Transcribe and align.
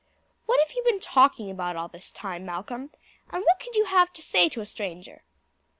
"What 0.47 0.59
have 0.61 0.75
you 0.75 0.81
been 0.83 0.99
talking 0.99 1.51
about 1.51 1.75
all 1.75 1.87
this 1.87 2.09
time, 2.09 2.43
Malcolm, 2.43 2.89
and 3.29 3.43
what 3.43 3.59
could 3.59 3.75
you 3.75 3.85
have 3.85 4.11
to 4.13 4.23
say 4.23 4.49
to 4.49 4.59
a 4.61 4.65
stranger?" 4.65 5.21